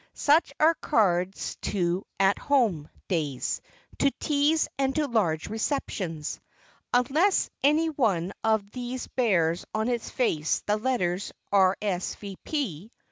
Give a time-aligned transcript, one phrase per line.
[0.15, 3.61] Such are cards to "At Home" days,
[3.99, 6.39] to teas and to large receptions.
[6.91, 11.77] Unless any one of these bears on its face the letters "R.
[11.83, 12.15] s.
[12.15, 12.35] v.
[12.43, 12.89] p."